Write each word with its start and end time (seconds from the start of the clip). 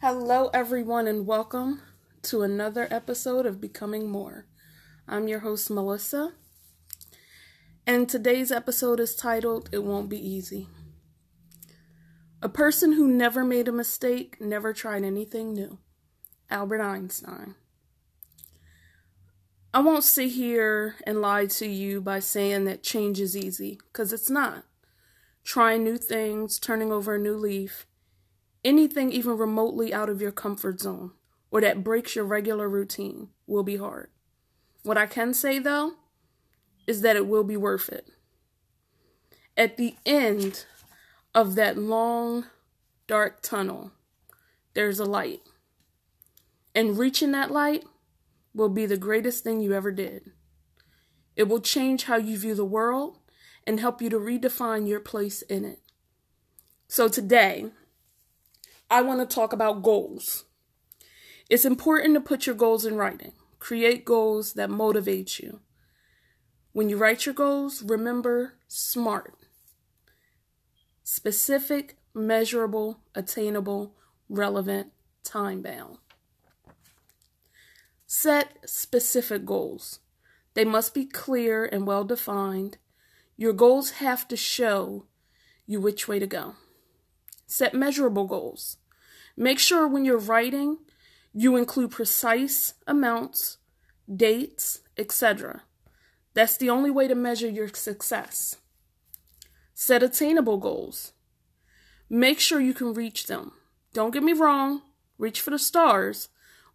Hello, 0.00 0.48
everyone, 0.54 1.08
and 1.08 1.26
welcome 1.26 1.82
to 2.22 2.42
another 2.42 2.86
episode 2.88 3.46
of 3.46 3.60
Becoming 3.60 4.08
More. 4.08 4.46
I'm 5.08 5.26
your 5.26 5.40
host, 5.40 5.70
Melissa, 5.70 6.34
and 7.84 8.08
today's 8.08 8.52
episode 8.52 9.00
is 9.00 9.16
titled 9.16 9.68
It 9.72 9.82
Won't 9.82 10.08
Be 10.08 10.16
Easy. 10.16 10.68
A 12.40 12.48
person 12.48 12.92
who 12.92 13.08
never 13.08 13.44
made 13.44 13.66
a 13.66 13.72
mistake 13.72 14.40
never 14.40 14.72
tried 14.72 15.02
anything 15.02 15.52
new. 15.52 15.80
Albert 16.48 16.80
Einstein. 16.80 17.56
I 19.74 19.80
won't 19.80 20.04
sit 20.04 20.30
here 20.30 20.94
and 21.08 21.20
lie 21.20 21.46
to 21.46 21.66
you 21.66 22.00
by 22.00 22.20
saying 22.20 22.66
that 22.66 22.84
change 22.84 23.18
is 23.18 23.36
easy, 23.36 23.80
because 23.92 24.12
it's 24.12 24.30
not. 24.30 24.62
Trying 25.42 25.82
new 25.82 25.98
things, 25.98 26.60
turning 26.60 26.92
over 26.92 27.16
a 27.16 27.18
new 27.18 27.36
leaf, 27.36 27.87
anything 28.68 29.10
even 29.10 29.38
remotely 29.38 29.94
out 29.94 30.10
of 30.10 30.20
your 30.20 30.30
comfort 30.30 30.78
zone 30.78 31.12
or 31.50 31.62
that 31.62 31.82
breaks 31.82 32.14
your 32.14 32.26
regular 32.26 32.68
routine 32.68 33.28
will 33.46 33.62
be 33.62 33.78
hard. 33.78 34.10
What 34.82 34.98
I 34.98 35.06
can 35.06 35.32
say 35.32 35.58
though 35.58 35.94
is 36.86 37.00
that 37.00 37.16
it 37.16 37.26
will 37.26 37.44
be 37.44 37.56
worth 37.56 37.88
it. 37.88 38.10
At 39.56 39.78
the 39.78 39.96
end 40.04 40.66
of 41.34 41.54
that 41.54 41.78
long, 41.78 42.44
dark 43.06 43.40
tunnel, 43.40 43.92
there's 44.74 45.00
a 45.00 45.06
light. 45.06 45.40
And 46.74 46.98
reaching 46.98 47.32
that 47.32 47.50
light 47.50 47.84
will 48.54 48.68
be 48.68 48.84
the 48.84 48.98
greatest 48.98 49.42
thing 49.42 49.62
you 49.62 49.72
ever 49.72 49.90
did. 49.90 50.30
It 51.36 51.48
will 51.48 51.60
change 51.60 52.04
how 52.04 52.16
you 52.16 52.36
view 52.36 52.54
the 52.54 52.64
world 52.66 53.18
and 53.66 53.80
help 53.80 54.02
you 54.02 54.10
to 54.10 54.18
redefine 54.18 54.86
your 54.86 55.00
place 55.00 55.40
in 55.42 55.64
it. 55.64 55.80
So 56.86 57.08
today, 57.08 57.70
I 58.90 59.02
want 59.02 59.20
to 59.20 59.34
talk 59.34 59.52
about 59.52 59.82
goals. 59.82 60.46
It's 61.50 61.64
important 61.64 62.14
to 62.14 62.20
put 62.20 62.46
your 62.46 62.54
goals 62.54 62.86
in 62.86 62.96
writing. 62.96 63.32
Create 63.58 64.04
goals 64.04 64.54
that 64.54 64.70
motivate 64.70 65.38
you. 65.38 65.60
When 66.72 66.88
you 66.88 66.96
write 66.96 67.26
your 67.26 67.34
goals, 67.34 67.82
remember 67.82 68.54
SMART. 68.66 69.34
Specific, 71.02 71.96
measurable, 72.14 73.00
attainable, 73.14 73.94
relevant, 74.28 74.92
time 75.24 75.60
bound. 75.60 75.98
Set 78.06 78.56
specific 78.64 79.44
goals. 79.44 80.00
They 80.54 80.64
must 80.64 80.94
be 80.94 81.04
clear 81.04 81.64
and 81.64 81.86
well 81.86 82.04
defined. 82.04 82.78
Your 83.36 83.52
goals 83.52 83.90
have 83.92 84.26
to 84.28 84.36
show 84.36 85.04
you 85.66 85.80
which 85.80 86.08
way 86.08 86.18
to 86.18 86.26
go. 86.26 86.54
Set 87.50 87.72
measurable 87.72 88.26
goals. 88.26 88.76
Make 89.34 89.58
sure 89.58 89.88
when 89.88 90.04
you're 90.04 90.18
writing, 90.18 90.78
you 91.32 91.56
include 91.56 91.90
precise 91.90 92.74
amounts, 92.86 93.56
dates, 94.14 94.80
etc. 94.98 95.62
That's 96.34 96.58
the 96.58 96.68
only 96.68 96.90
way 96.90 97.08
to 97.08 97.14
measure 97.14 97.48
your 97.48 97.68
success. 97.68 98.56
Set 99.74 100.02
attainable 100.02 100.58
goals. 100.58 101.12
Make 102.10 102.38
sure 102.38 102.60
you 102.60 102.74
can 102.74 102.92
reach 102.92 103.26
them. 103.26 103.52
Don't 103.94 104.12
get 104.12 104.22
me 104.22 104.34
wrong, 104.34 104.82
reach 105.16 105.40
for 105.40 105.50
the 105.50 105.58
stars, 105.58 106.28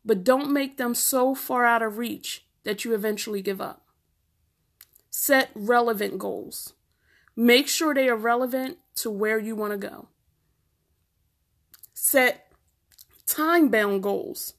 but 0.04 0.24
don't 0.24 0.52
make 0.52 0.78
them 0.78 0.96
so 0.96 1.36
far 1.36 1.66
out 1.66 1.84
of 1.84 2.00
reach 2.00 2.46
that 2.64 2.84
you 2.84 2.96
eventually 2.96 3.44
give 3.44 3.62
up. 3.62 3.86
Set 5.12 5.52
relevant 5.54 6.18
goals. 6.18 6.74
Make 7.36 7.68
sure 7.68 7.94
they 7.94 8.10
are 8.10 8.16
relevant 8.16 8.80
to 8.96 9.12
where 9.12 9.38
you 9.38 9.56
want 9.56 9.72
to 9.72 9.78
go. 9.78 10.08
Set 12.14 12.46
time 13.26 13.70
bound 13.70 14.04
goals. 14.04 14.54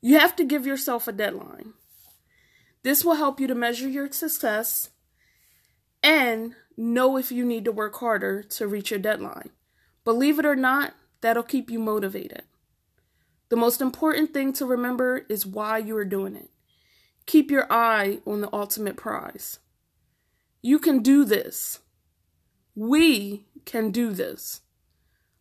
You 0.00 0.20
have 0.20 0.36
to 0.36 0.44
give 0.44 0.64
yourself 0.64 1.08
a 1.08 1.12
deadline. 1.12 1.72
This 2.84 3.04
will 3.04 3.16
help 3.16 3.40
you 3.40 3.48
to 3.48 3.56
measure 3.56 3.88
your 3.88 4.12
success 4.12 4.90
and 6.00 6.54
know 6.76 7.16
if 7.16 7.32
you 7.32 7.44
need 7.44 7.64
to 7.64 7.72
work 7.72 7.96
harder 7.96 8.40
to 8.40 8.68
reach 8.68 8.92
your 8.92 9.00
deadline. 9.00 9.50
Believe 10.04 10.38
it 10.38 10.46
or 10.46 10.54
not, 10.54 10.94
that'll 11.22 11.42
keep 11.42 11.72
you 11.72 11.80
motivated. 11.80 12.44
The 13.48 13.56
most 13.56 13.80
important 13.80 14.32
thing 14.32 14.52
to 14.52 14.64
remember 14.64 15.26
is 15.28 15.44
why 15.44 15.78
you 15.78 15.96
are 15.96 16.04
doing 16.04 16.36
it. 16.36 16.50
Keep 17.26 17.50
your 17.50 17.66
eye 17.68 18.20
on 18.24 18.42
the 18.42 18.54
ultimate 18.54 18.96
prize. 18.96 19.58
You 20.62 20.78
can 20.78 21.02
do 21.02 21.24
this. 21.24 21.80
We 22.76 23.44
can 23.64 23.90
do 23.90 24.12
this. 24.12 24.60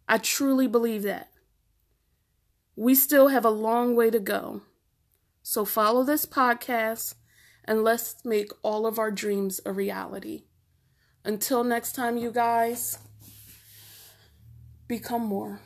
I 0.08 0.18
truly 0.18 0.66
believe 0.66 1.03
that. 1.03 1.30
We 2.75 2.96
still 2.96 3.30
have 3.30 3.46
a 3.46 3.50
long 3.50 3.96
way 3.96 4.09
to 4.09 4.19
go. 4.19 4.62
So 5.41 5.63
follow 5.63 6.03
this 6.03 6.25
podcast 6.25 7.16
and 7.63 7.84
let's 7.84 8.24
make 8.25 8.52
all 8.63 8.86
of 8.86 9.00
our 9.00 9.12
dreams 9.12 9.62
a 9.66 9.72
reality. 9.72 10.44
Until 11.24 11.64
next 11.64 11.94
time, 11.94 12.18
you 12.18 12.31
guys, 12.31 13.00
become 14.88 15.25
more. 15.25 15.59